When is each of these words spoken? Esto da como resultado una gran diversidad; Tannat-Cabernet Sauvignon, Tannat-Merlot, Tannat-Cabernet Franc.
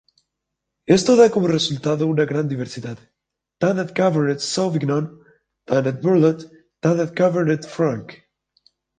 Esto 0.97 1.15
da 1.15 1.27
como 1.35 1.47
resultado 1.57 2.07
una 2.13 2.25
gran 2.25 2.47
diversidad; 2.49 2.97
Tannat-Cabernet 3.59 4.39
Sauvignon, 4.43 5.05
Tannat-Merlot, 5.67 6.39
Tannat-Cabernet 6.81 7.67
Franc. 7.75 8.07